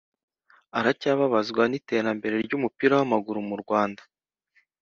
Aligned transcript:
Aracyababazwa 0.77 1.63
n’iterambere 1.67 2.35
ry’umupira 2.45 2.93
w’amaguru 2.99 3.39
mu 3.49 3.55
Rwanda 3.63 4.01